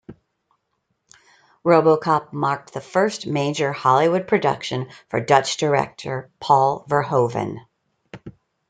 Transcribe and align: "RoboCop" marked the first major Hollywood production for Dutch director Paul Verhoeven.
"RoboCop" 1.63 2.33
marked 2.33 2.73
the 2.73 2.81
first 2.81 3.27
major 3.27 3.71
Hollywood 3.71 4.27
production 4.27 4.89
for 5.09 5.19
Dutch 5.21 5.57
director 5.57 6.31
Paul 6.39 6.87
Verhoeven. 6.89 7.59